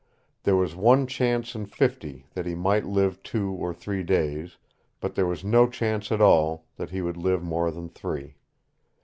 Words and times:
There 0.41 0.55
was 0.55 0.75
one 0.75 1.05
chance 1.05 1.53
in 1.53 1.67
fifty 1.67 2.25
that 2.33 2.47
he 2.47 2.55
might 2.55 2.87
live 2.87 3.21
two 3.21 3.51
or 3.51 3.71
three 3.71 4.01
days, 4.01 4.57
but 4.99 5.13
there 5.13 5.27
was 5.27 5.43
no 5.45 5.69
chance 5.69 6.11
at 6.11 6.19
all 6.19 6.65
that 6.77 6.89
he 6.89 7.03
would 7.03 7.17
live 7.17 7.43
more 7.43 7.69
than 7.69 7.87
three. 7.87 8.35